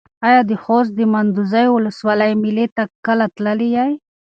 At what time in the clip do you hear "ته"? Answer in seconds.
2.75-2.83